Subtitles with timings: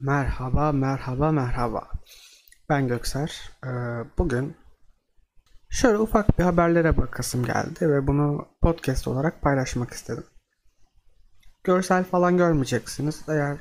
[0.00, 1.88] Merhaba, merhaba, merhaba.
[2.68, 3.50] Ben Gökser.
[3.64, 3.68] Ee,
[4.18, 4.56] bugün
[5.70, 10.24] şöyle ufak bir haberlere bakasım geldi ve bunu podcast olarak paylaşmak istedim.
[11.64, 13.22] Görsel falan görmeyeceksiniz.
[13.28, 13.56] Eğer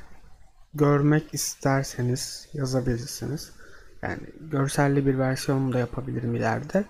[0.74, 3.52] görmek isterseniz yazabilirsiniz.
[4.02, 6.86] Yani görselli bir versiyonunu da yapabilirim ileride.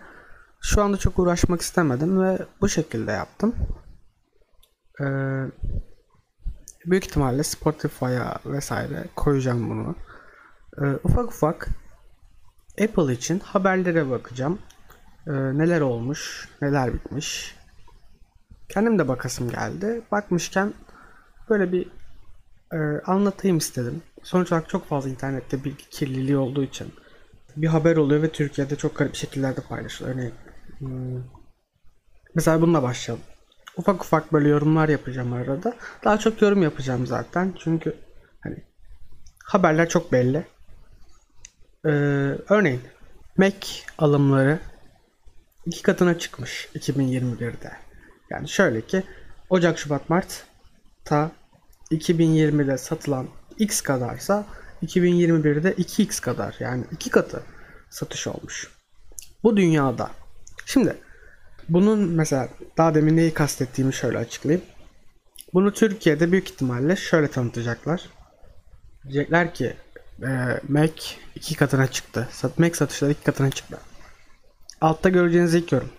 [0.62, 3.56] Şu anda çok uğraşmak istemedim ve bu şekilde yaptım.
[5.02, 5.06] Ee,
[6.86, 9.96] büyük ihtimalle Spotify'a vesaire koyacağım bunu.
[10.82, 11.70] Ee, ufak ufak
[12.84, 14.60] Apple için haberlere bakacağım.
[15.28, 17.56] Ee, neler olmuş, neler bitmiş.
[18.70, 20.02] Kendim de bakasım geldi.
[20.12, 20.74] Bakmışken
[21.50, 21.88] böyle bir
[22.74, 24.02] e, anlatayım istedim.
[24.24, 26.94] Sonuç olarak çok fazla internette bilgi kirliliği olduğu için
[27.56, 30.16] bir haber oluyor ve Türkiye'de çok garip şekillerde paylaşılıyor.
[30.16, 30.34] Örneğin
[30.80, 31.24] hmm,
[32.36, 33.26] mesela bununla başlayalım.
[33.78, 35.74] Ufak ufak böyle yorumlar yapacağım arada.
[36.04, 37.54] Daha çok yorum yapacağım zaten.
[37.60, 37.96] Çünkü
[38.42, 38.58] hani
[39.44, 40.46] haberler çok belli.
[41.86, 41.90] Ee,
[42.50, 42.82] örneğin
[43.38, 43.68] Mac
[43.98, 44.60] alımları
[45.66, 47.72] iki katına çıkmış 2021'de.
[48.30, 49.04] Yani şöyle ki
[49.50, 50.44] Ocak, Şubat, Mart
[51.06, 51.32] ta
[51.92, 53.28] 2020'de satılan
[53.60, 54.46] X kadarsa
[54.84, 57.44] 2021'de 2X kadar yani iki katı
[57.90, 58.72] satış olmuş.
[59.44, 60.12] Bu dünyada.
[60.66, 60.98] Şimdi
[61.70, 64.66] bunun mesela daha demin neyi kastettiğimi şöyle açıklayayım.
[65.54, 68.10] Bunu Türkiye'de büyük ihtimalle şöyle tanıtacaklar.
[69.04, 69.74] Diyecekler ki
[70.22, 70.94] e, Mac
[71.36, 72.30] iki katına çıktı.
[72.58, 73.78] Mac satışları iki katına çıktı.
[74.82, 75.90] Altta göreceğiniz ilk yorum.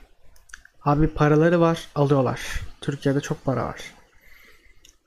[0.84, 2.40] Abi paraları var alıyorlar.
[2.80, 3.80] Türkiye'de çok para var.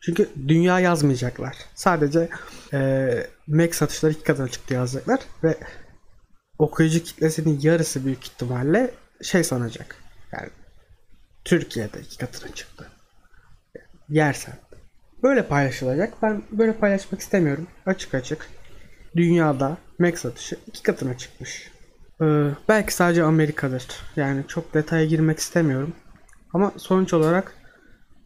[0.02, 1.56] Çünkü dünya yazmayacaklar.
[1.76, 2.30] Sadece
[2.74, 3.10] e,
[3.48, 5.58] Mac satışları iki katına çıktı yazacaklar ve
[6.60, 10.07] okuyucu kitlesinin yarısı büyük ihtimalle şey sanacak.
[10.32, 10.50] Yani
[11.46, 12.88] Türkiye'de iki katına çıktı.
[14.10, 14.54] Yersen.
[15.24, 16.14] Böyle paylaşılacak.
[16.22, 17.68] Ben böyle paylaşmak istemiyorum.
[17.86, 18.48] Açık açık.
[19.16, 21.72] Dünyada Mac satışı iki katına çıkmış.
[22.22, 23.88] Ee, belki sadece Amerika'dır.
[24.16, 25.94] Yani çok detaya girmek istemiyorum.
[26.54, 27.54] Ama sonuç olarak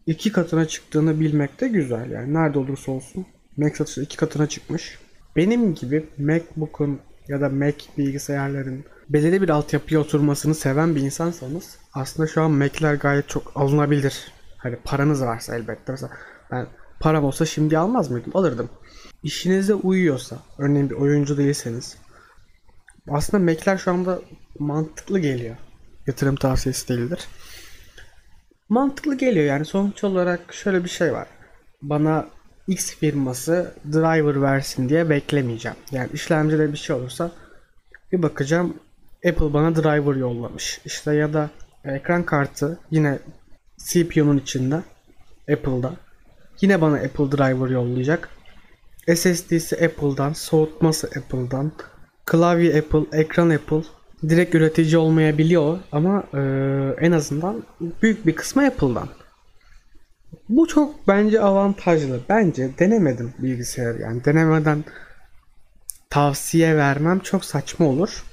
[0.06, 2.10] iki katına çıktığını bilmek de güzel.
[2.10, 3.26] Yani nerede olursa olsun
[3.56, 4.98] Mac satışı iki katına çıkmış.
[5.36, 12.28] Benim gibi MacBook'un ya da Mac bilgisayarların belirli bir altyapıya oturmasını seven bir insansanız aslında
[12.28, 14.32] şu an Mac'ler gayet çok alınabilir.
[14.58, 15.92] Hani paranız varsa elbette.
[15.92, 16.12] Mesela
[16.50, 16.66] ben
[17.00, 18.32] param olsa şimdi almaz mıydım?
[18.34, 18.70] Alırdım.
[19.22, 21.96] İşinize uyuyorsa, örneğin bir oyuncu değilseniz
[23.08, 24.20] aslında Mac'ler şu anda
[24.58, 25.56] mantıklı geliyor.
[26.06, 27.28] Yatırım tavsiyesi değildir.
[28.68, 31.28] Mantıklı geliyor yani sonuç olarak şöyle bir şey var.
[31.82, 32.28] Bana
[32.68, 35.76] X firması driver versin diye beklemeyeceğim.
[35.90, 37.30] Yani işlemcide bir şey olursa
[38.12, 38.76] bir bakacağım
[39.28, 40.80] Apple bana driver yollamış.
[40.84, 41.50] İşte ya da
[41.84, 43.18] ekran kartı yine
[43.78, 44.82] CPU'nun içinde
[45.52, 45.92] Apple'da.
[46.60, 48.28] Yine bana Apple driver yollayacak.
[49.14, 51.72] SSD'si Apple'dan, soğutması Apple'dan,
[52.24, 53.82] klavye Apple, ekran Apple.
[54.28, 56.40] Direkt üretici olmayabiliyor ama e,
[57.00, 57.62] en azından
[58.02, 59.08] büyük bir kısmı Apple'dan.
[60.48, 62.20] Bu çok bence avantajlı.
[62.28, 64.84] Bence denemedim bilgisayar yani denemeden
[66.10, 68.24] tavsiye vermem çok saçma olur.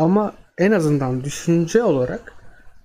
[0.00, 2.32] Ama en azından düşünce olarak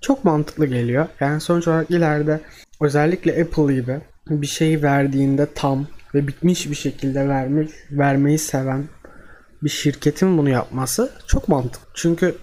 [0.01, 1.07] çok mantıklı geliyor.
[1.19, 2.41] Yani sonuç olarak ileride
[2.81, 3.99] özellikle Apple gibi
[4.29, 8.83] bir şey verdiğinde tam ve bitmiş bir şekilde vermek vermeyi seven
[9.63, 11.87] bir şirketin bunu yapması çok mantıklı.
[11.93, 12.35] Çünkü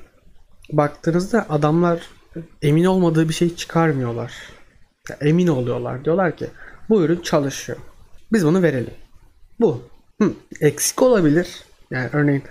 [0.73, 2.01] baktığınızda adamlar
[2.63, 4.33] emin olmadığı bir şey çıkarmıyorlar.
[5.09, 6.05] Ya emin oluyorlar.
[6.05, 6.47] Diyorlar ki
[6.89, 7.79] bu ürün çalışıyor.
[8.33, 8.95] Biz bunu verelim.
[9.61, 9.83] Bu.
[10.23, 11.63] Hı, eksik olabilir.
[11.91, 12.43] Yani örneğin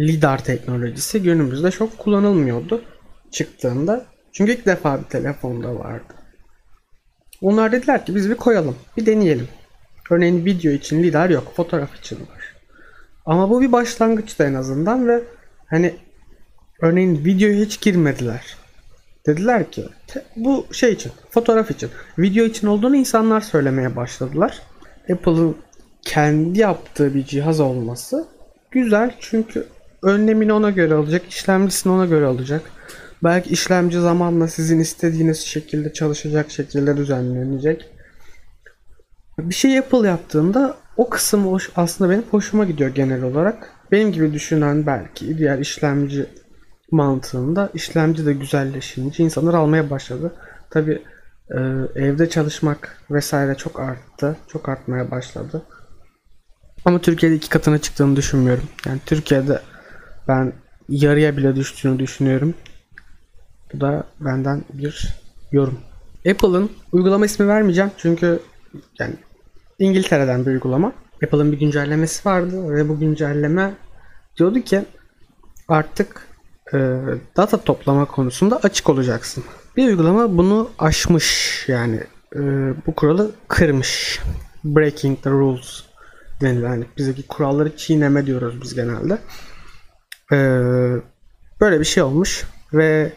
[0.00, 2.82] lidar teknolojisi günümüzde çok kullanılmıyordu
[3.30, 4.06] çıktığında.
[4.32, 6.14] Çünkü ilk defa bir telefonda vardı.
[7.42, 9.48] Onlar dediler ki biz bir koyalım, bir deneyelim.
[10.10, 12.54] Örneğin video için lidar yok, fotoğraf için var.
[13.26, 15.22] Ama bu bir başlangıçtı en azından ve
[15.66, 15.94] hani
[16.80, 18.56] örneğin videoya hiç girmediler.
[19.26, 19.84] Dediler ki
[20.36, 24.62] bu şey için, fotoğraf için, video için olduğunu insanlar söylemeye başladılar.
[25.12, 25.56] Apple'ın
[26.02, 28.26] kendi yaptığı bir cihaz olması
[28.70, 29.66] güzel çünkü
[30.06, 32.62] önlemini ona göre alacak, işlemcisini ona göre alacak.
[33.24, 37.88] Belki işlemci zamanla sizin istediğiniz şekilde çalışacak şekilde düzenlenecek.
[39.38, 43.70] Bir şey Apple yaptığında o kısım aslında benim hoşuma gidiyor genel olarak.
[43.92, 46.26] Benim gibi düşünen belki diğer işlemci
[46.90, 50.34] mantığında işlemci de güzelleşince insanlar almaya başladı.
[50.70, 51.02] Tabi
[51.50, 51.58] e,
[51.94, 54.36] evde çalışmak vesaire çok arttı.
[54.48, 55.62] Çok artmaya başladı.
[56.84, 58.64] Ama Türkiye'de iki katına çıktığını düşünmüyorum.
[58.86, 59.60] Yani Türkiye'de
[60.28, 60.52] ben
[60.88, 62.54] yarıya bile düştüğünü düşünüyorum.
[63.74, 65.14] Bu da benden bir
[65.52, 65.78] yorum.
[66.30, 68.40] Apple'ın uygulama ismi vermeyeceğim çünkü
[68.98, 69.14] yani
[69.78, 70.92] İngiltere'den bir uygulama.
[71.24, 73.74] Apple'ın bir güncellemesi vardı ve bu güncelleme
[74.38, 74.84] diyordu ki
[75.68, 76.26] artık
[76.74, 76.78] e,
[77.36, 79.44] data toplama konusunda açık olacaksın.
[79.76, 82.00] Bir uygulama bunu aşmış yani
[82.34, 82.40] e,
[82.86, 84.20] bu kuralı kırmış.
[84.64, 85.82] Breaking the rules
[86.40, 89.18] denilen yani bizdeki kuralları çiğneme diyoruz biz genelde.
[90.32, 90.36] E,
[91.60, 93.12] böyle bir şey olmuş ve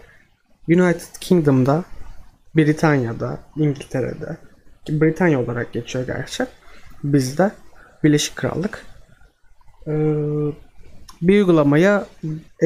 [0.67, 1.83] United Kingdom'da,
[2.55, 4.37] Britanya'da, İngiltere'de,
[4.89, 6.45] Britanya olarak geçiyor gerçi.
[7.03, 7.51] Bizde
[8.03, 8.85] Birleşik Krallık
[9.87, 9.93] e,
[11.21, 12.05] bir uygulamaya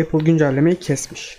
[0.02, 1.38] Apple güncellemeyi kesmiş.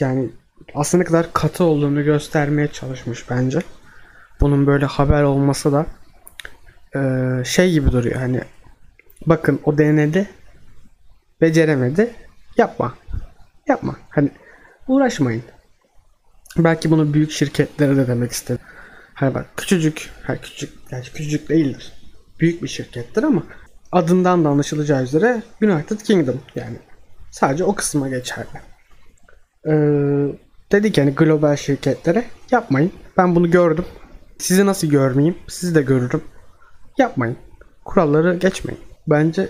[0.00, 0.30] Yani
[0.74, 3.58] aslında ne kadar katı olduğunu göstermeye çalışmış bence.
[4.40, 5.86] Bunun böyle haber olması da
[6.96, 8.40] e, şey gibi duruyor hani
[9.26, 10.28] bakın o denedi
[11.44, 12.10] beceremedi
[12.56, 12.94] yapma
[13.68, 14.30] yapma hani
[14.88, 15.42] uğraşmayın
[16.56, 18.66] belki bunu büyük şirketlere de demek istedim
[19.14, 21.92] hani bak küçücük ha küçük gerçi küçücük değildir
[22.40, 23.42] büyük bir şirkettir ama
[23.92, 26.76] adından da anlaşılacağı üzere United Kingdom yani
[27.30, 28.60] sadece o kısma geçerli.
[29.66, 29.72] Ee,
[30.72, 32.92] dedik yani global şirketlere yapmayın.
[33.16, 33.84] Ben bunu gördüm.
[34.38, 35.38] Sizi nasıl görmeyeyim?
[35.48, 36.22] Sizi de görürüm.
[36.98, 37.36] Yapmayın.
[37.84, 38.80] Kuralları geçmeyin.
[39.06, 39.48] Bence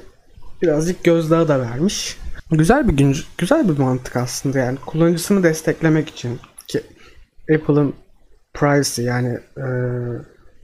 [0.64, 2.18] birazcık gözdağı da vermiş.
[2.50, 6.82] Güzel bir gün, güzel bir mantık aslında yani kullanıcısını desteklemek için ki
[7.54, 7.94] Apple'ın
[8.54, 9.66] privacy yani e,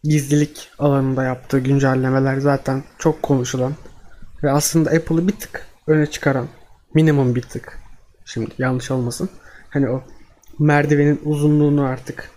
[0.04, 3.74] gizlilik alanında yaptığı güncellemeler zaten çok konuşulan
[4.42, 6.48] ve aslında Apple'ı bir tık öne çıkaran
[6.94, 7.78] minimum bir tık
[8.24, 9.28] şimdi yanlış olmasın
[9.70, 10.02] hani o
[10.58, 12.30] merdivenin uzunluğunu artık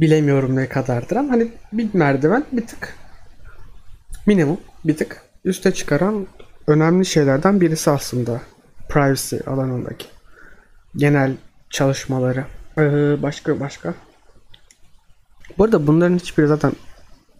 [0.00, 2.94] bilemiyorum ne kadardır ama hani bir merdiven bir tık
[4.26, 6.26] minimum bir tık üste çıkaran
[6.66, 8.40] önemli şeylerden birisi aslında
[8.88, 10.06] privacy alanındaki
[10.96, 11.32] genel
[11.70, 12.44] çalışmaları.
[12.78, 13.94] Ee, başka başka
[15.58, 16.72] bu arada bunların hiçbiri zaten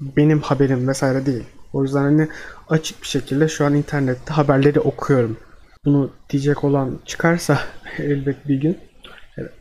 [0.00, 1.44] benim haberim vesaire değil.
[1.72, 2.28] O yüzden hani
[2.68, 5.36] açık bir şekilde şu an internette haberleri okuyorum.
[5.84, 7.60] Bunu diyecek olan çıkarsa
[7.98, 8.78] elbet bir gün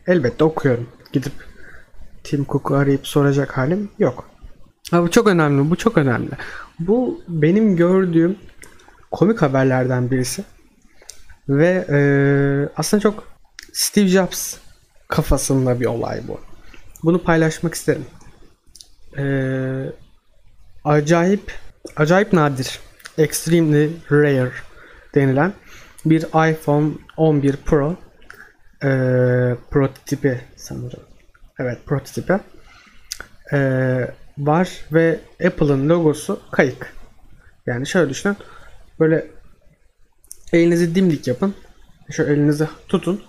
[0.06, 0.88] elbette okuyorum.
[1.12, 1.32] Gidip
[2.24, 4.30] Tim Cook'u arayıp soracak halim yok.
[4.90, 6.30] Ha, bu çok önemli, bu çok önemli.
[6.78, 8.36] Bu benim gördüğüm
[9.10, 10.44] komik haberlerden birisi.
[11.48, 11.98] Ve e,
[12.76, 13.24] aslında çok
[13.72, 14.56] Steve Jobs
[15.08, 16.40] kafasında bir olay bu.
[17.02, 18.04] Bunu paylaşmak isterim
[19.18, 19.24] e,
[20.84, 21.52] acayip
[21.96, 22.80] acayip nadir
[23.18, 24.52] extremely rare
[25.14, 25.52] denilen
[26.04, 27.96] bir iPhone 11 Pro
[28.82, 28.88] e,
[29.70, 31.00] prototipi sanırım.
[31.58, 32.38] Evet prototipi
[33.52, 33.58] e,
[34.38, 36.94] var ve Apple'ın logosu kayık.
[37.66, 38.36] Yani şöyle düşünün.
[39.00, 39.30] Böyle
[40.52, 41.54] elinizi dimdik yapın.
[42.10, 43.22] Şöyle elinizi tutun.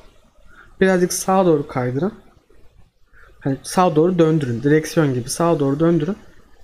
[0.81, 2.13] Birazcık sağa doğru kaydırın.
[3.39, 4.63] Hani sağa doğru döndürün.
[4.63, 6.17] Direksiyon gibi sağa doğru döndürün.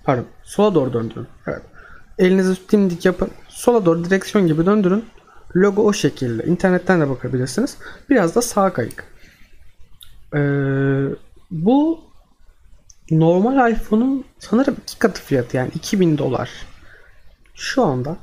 [0.04, 0.26] Pardon.
[0.44, 1.28] Sola doğru döndürün.
[1.48, 1.62] Evet.
[2.18, 3.30] Elinizi dimdik yapın.
[3.50, 5.06] Sola doğru direksiyon gibi döndürün.
[5.56, 6.44] Logo o şekilde.
[6.44, 7.78] İnternetten de bakabilirsiniz.
[8.10, 9.04] Biraz da sağ kayık.
[10.36, 10.40] Ee,
[13.12, 16.50] normal iPhone'un sanırım iki katı fiyatı yani 2000 dolar.
[17.54, 18.18] Şu anda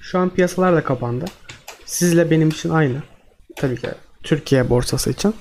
[0.00, 1.24] şu an piyasalar da kapandı.
[1.86, 3.02] Sizle benim için aynı.
[3.56, 3.88] Tabii ki
[4.22, 5.34] Türkiye borsası için.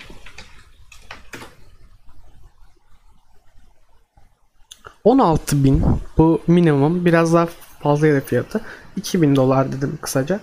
[5.04, 5.86] 16 bin
[6.18, 7.48] bu minimum biraz daha
[7.80, 8.62] fazlaydı fiyatı.
[8.96, 10.39] 2000 dolar dedim kısaca.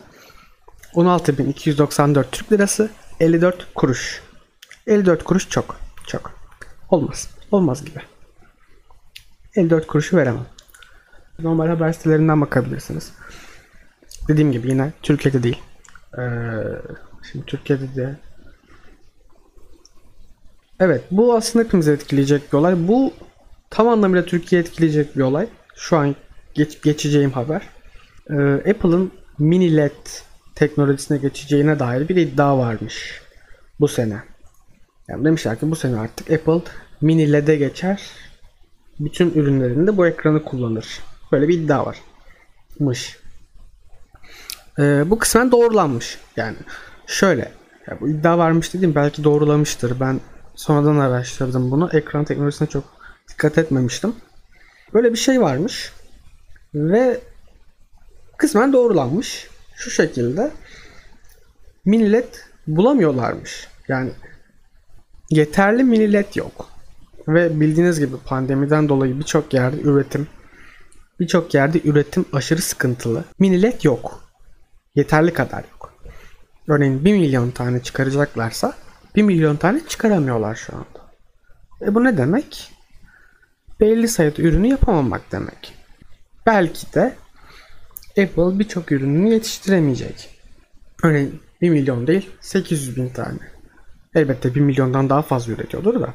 [0.94, 4.22] 16.294 Türk Lirası 54 kuruş.
[4.86, 5.76] 54 kuruş çok.
[6.06, 6.32] Çok.
[6.90, 7.39] Olmaz.
[7.50, 7.98] Olmaz gibi.
[9.56, 10.46] 54 kuruşu veremem.
[11.38, 13.12] Normal haber sitelerinden bakabilirsiniz.
[14.28, 15.62] Dediğim gibi yine Türkiye'de değil.
[16.18, 16.20] Ee,
[17.32, 18.16] şimdi Türkiye'de de
[20.80, 22.88] Evet bu aslında hepimizi etkileyecek bir olay.
[22.88, 23.12] Bu
[23.70, 25.48] tam anlamıyla Türkiye etkileyecek bir olay.
[25.74, 26.16] Şu an
[26.54, 27.62] geç, geçeceğim haber.
[28.30, 28.34] Ee,
[28.70, 30.06] Apple'ın mini LED
[30.54, 33.22] teknolojisine geçeceğine dair bir iddia varmış
[33.80, 34.22] bu sene.
[35.08, 36.60] Yani demişler ki bu sene artık Apple
[37.00, 38.02] mini LED'e geçer.
[39.00, 41.00] Bütün ürünlerinde bu ekranı kullanır.
[41.32, 41.96] Böyle bir iddia var.
[42.78, 43.18] Mış.
[44.78, 46.18] Ee, bu kısmen doğrulanmış.
[46.36, 46.56] Yani
[47.06, 47.52] şöyle.
[47.86, 50.00] Ya bu iddia varmış dedim belki doğrulamıştır.
[50.00, 50.20] Ben
[50.54, 51.90] sonradan araştırdım bunu.
[51.92, 52.84] Ekran teknolojisine çok
[53.28, 54.14] dikkat etmemiştim.
[54.94, 55.92] Böyle bir şey varmış.
[56.74, 57.20] Ve
[58.36, 59.48] kısmen doğrulanmış.
[59.76, 60.50] Şu şekilde
[61.84, 63.68] millet bulamıyorlarmış.
[63.88, 64.10] Yani
[65.30, 66.79] yeterli millet yok.
[67.28, 70.28] Ve bildiğiniz gibi pandemiden dolayı birçok yerde üretim
[71.20, 73.24] birçok yerde üretim aşırı sıkıntılı.
[73.38, 74.24] Minilet yok.
[74.94, 75.94] Yeterli kadar yok.
[76.68, 78.74] Örneğin 1 milyon tane çıkaracaklarsa
[79.16, 81.10] 1 milyon tane çıkaramıyorlar şu anda.
[81.82, 82.72] E bu ne demek?
[83.80, 85.74] belli sayıda ürünü yapamamak demek.
[86.46, 87.14] Belki de
[88.10, 90.40] Apple birçok ürününü yetiştiremeyecek.
[91.02, 93.38] Örneğin 1 milyon değil 800 bin tane.
[94.14, 96.14] Elbette 1 milyondan daha fazla üretiyordur da.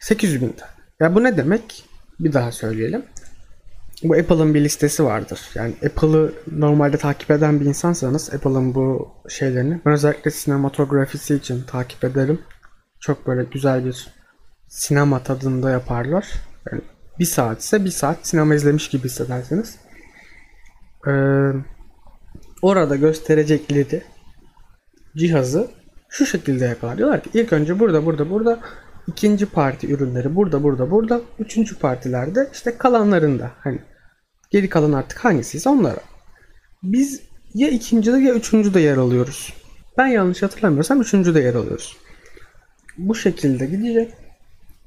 [0.00, 0.70] 800 bin tane.
[1.00, 1.84] Ya bu ne demek?
[2.20, 3.04] Bir daha söyleyelim.
[4.02, 5.40] Bu Apple'ın bir listesi vardır.
[5.54, 12.04] Yani Apple'ı normalde takip eden bir insansanız Apple'ın bu şeylerini ben özellikle sinematografisi için takip
[12.04, 12.40] ederim.
[13.00, 14.08] Çok böyle güzel bir
[14.68, 16.28] sinema tadında yaparlar.
[16.72, 16.82] Yani
[17.18, 19.76] bir saat ise bir saat sinema izlemiş gibi hissedersiniz.
[21.06, 21.10] Ee,
[22.62, 24.02] orada gösterecekleri
[25.16, 25.70] cihazı
[26.08, 26.98] şu şekilde yapar.
[26.98, 28.60] Diyorlar ki ilk önce burada burada burada
[29.10, 33.78] ikinci parti ürünleri burada burada burada üçüncü partilerde işte kalanlarında hani
[34.50, 36.00] geri kalan artık hangisiyse onlara.
[36.82, 37.20] Biz
[37.54, 39.54] ya ikincide ya üçüncüde yer alıyoruz.
[39.98, 41.96] Ben yanlış hatırlamıyorsam üçüncüde yer alıyoruz.
[42.98, 44.14] Bu şekilde gidecek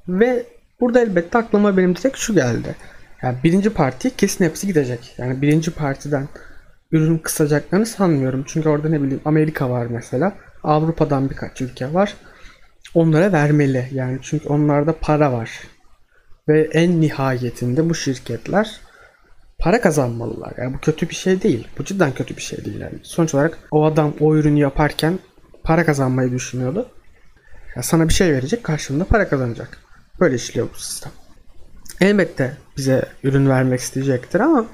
[0.08, 0.46] ve
[0.80, 2.76] burada elbette aklıma benim direkt şu geldi.
[3.22, 5.14] Yani birinci parti kesin hepsi gidecek.
[5.18, 6.28] Yani birinci partiden
[6.92, 8.44] ürün kısacaklarını sanmıyorum.
[8.46, 10.32] Çünkü orada ne bileyim Amerika var mesela.
[10.62, 12.14] Avrupa'dan birkaç ülke var.
[12.94, 13.88] Onlara vermeli.
[13.92, 15.50] Yani çünkü onlarda para var.
[16.48, 18.80] Ve en nihayetinde bu şirketler
[19.58, 20.52] para kazanmalılar.
[20.58, 21.68] Yani bu kötü bir şey değil.
[21.78, 22.80] Bu cidden kötü bir şey değil.
[22.80, 25.18] Yani sonuç olarak o adam o ürünü yaparken
[25.62, 26.88] para kazanmayı düşünüyordu.
[27.76, 29.78] Ya sana bir şey verecek karşılığında para kazanacak.
[30.20, 31.12] Böyle işliyor bu sistem.
[32.00, 34.66] Elbette bize ürün vermek isteyecektir ama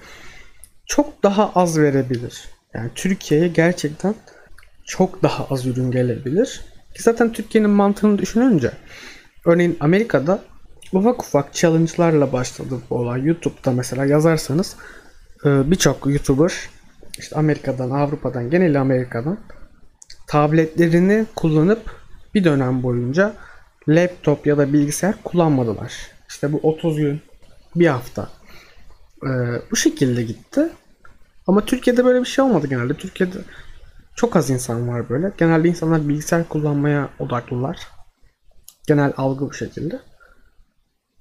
[0.86, 2.44] çok daha az verebilir.
[2.74, 4.14] Yani Türkiye'ye gerçekten
[4.86, 6.60] çok daha az ürün gelebilir.
[6.94, 8.72] Ki zaten Türkiye'nin mantığını düşününce
[9.46, 10.42] örneğin Amerika'da
[10.92, 13.24] ufak ufak challenge'larla başladı bu olay.
[13.24, 14.76] YouTube'da mesela yazarsanız
[15.44, 16.52] e, birçok YouTuber
[17.18, 19.38] işte Amerika'dan, Avrupa'dan, genel Amerika'dan
[20.26, 22.00] tabletlerini kullanıp
[22.34, 23.34] bir dönem boyunca
[23.88, 25.92] laptop ya da bilgisayar kullanmadılar.
[26.28, 27.20] İşte bu 30 gün,
[27.74, 28.28] bir hafta.
[29.24, 29.28] Ee,
[29.70, 30.68] bu şekilde gitti.
[31.46, 32.94] Ama Türkiye'de böyle bir şey olmadı genelde.
[32.94, 33.38] Türkiye'de
[34.20, 35.32] çok az insan var böyle.
[35.38, 37.78] Genelde insanlar bilgisayar kullanmaya odaklılar.
[38.86, 40.00] Genel algı bu şekilde.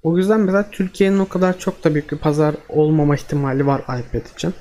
[0.04, 4.34] O yüzden mesela Türkiye'nin o kadar çok da büyük bir pazar olmama ihtimali var iPad
[4.36, 4.54] için.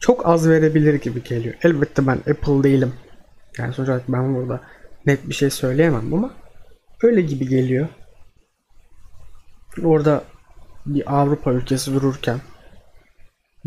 [0.00, 1.54] Çok az verebilir gibi geliyor.
[1.62, 2.92] Elbette ben Apple değilim.
[3.58, 4.60] Yani sonuç olarak ben burada
[5.06, 6.30] net bir şey söyleyemem ama
[7.02, 7.88] öyle gibi geliyor.
[9.84, 10.24] Orada
[10.86, 12.40] bir Avrupa ülkesi dururken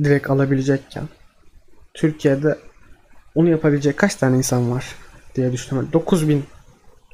[0.03, 1.07] direkt alabilecekken
[1.93, 2.57] Türkiye'de
[3.35, 4.95] onu yapabilecek kaç tane insan var
[5.35, 5.89] diye düşünüyorum.
[5.93, 6.43] 9000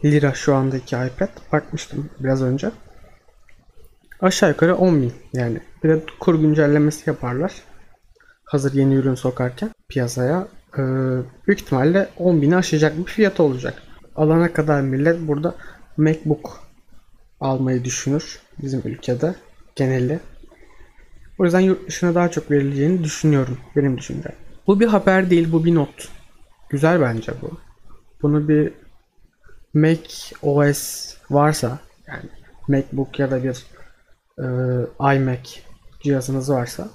[0.04, 1.30] lira şu andaki iPad.
[1.52, 2.72] Bakmıştım biraz önce.
[4.22, 5.62] Aşağı yukarı 10.000 yani.
[5.84, 7.54] Bir de kur güncellemesi yaparlar.
[8.44, 10.48] Hazır yeni ürün sokarken piyasaya.
[10.78, 10.82] Ee,
[11.48, 13.82] büyük ihtimalle 10.000'i aşacak bir fiyat olacak.
[14.16, 15.56] Alana kadar millet burada
[15.98, 16.60] MacBook
[17.40, 19.36] almayı düşünür bizim ülkede
[19.76, 20.20] geneli.
[21.40, 24.34] O yüzden yurt dışına daha çok verileceğini düşünüyorum benim düşüncem.
[24.68, 26.10] Bu bir haber değil bu bir not.
[26.70, 27.60] Güzel bence bu.
[28.22, 28.74] Bunu bir
[29.74, 32.30] Mac OS varsa yani
[32.68, 33.66] MacBook ya da bir
[34.40, 35.50] e, iMac
[36.04, 36.90] cihazınız varsa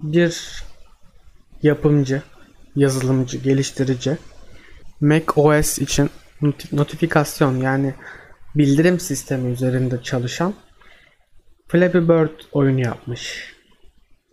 [0.00, 0.64] bir
[1.62, 2.22] yapımcı,
[2.76, 4.18] yazılımcı, geliştirici
[5.00, 6.10] Mac OS için
[6.72, 7.94] notifikasyon yani
[8.54, 10.54] bildirim sistemi üzerinde çalışan
[11.68, 13.54] Flappy Bird oyunu yapmış.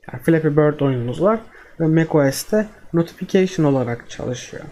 [0.07, 1.39] Yani Flappy Bird oyunumuz var
[1.79, 4.63] ve macOS'te notification olarak çalışıyor.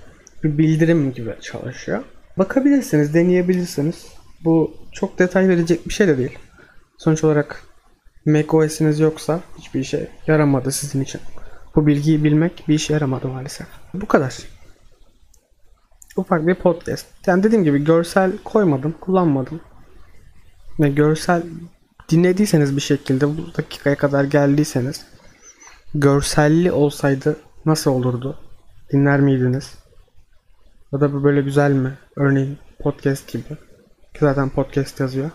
[0.44, 2.04] Bir bildirim gibi çalışıyor.
[2.38, 4.06] Bakabilirsiniz, deneyebilirsiniz.
[4.44, 6.40] Bu çok detay verecek bir şey de değil.
[6.98, 7.64] Sonuç olarak
[8.26, 11.22] macOS'iniz yoksa hiçbir işe yaramadı sizin için.
[11.76, 13.68] Bu bilgiyi bilmek bir işe yaramadı maalesef.
[13.94, 14.38] Bu kadar.
[16.18, 17.06] Ufak bir podcast.
[17.28, 19.62] Yani dediğim gibi görsel koymadım, kullanmadım.
[20.80, 21.44] Ve görsel
[22.10, 25.06] dinlediyseniz bir şekilde bu dakikaya kadar geldiyseniz
[25.96, 28.40] görselli olsaydı nasıl olurdu?
[28.94, 29.74] Dinler miydiniz?
[30.92, 31.94] Ya da bu böyle güzel mi?
[32.16, 33.44] Örneğin podcast gibi.
[34.14, 35.32] Ki zaten podcast yazıyor.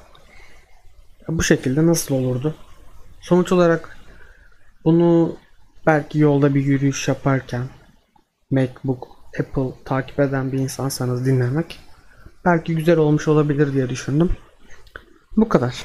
[1.20, 2.54] Ya bu şekilde nasıl olurdu?
[3.20, 3.96] Sonuç olarak
[4.84, 5.36] bunu
[5.86, 7.62] belki yolda bir yürüyüş yaparken
[8.50, 9.08] MacBook,
[9.40, 11.80] Apple takip eden bir insansanız dinlemek
[12.44, 14.30] belki güzel olmuş olabilir diye düşündüm.
[15.36, 15.84] Bu kadar.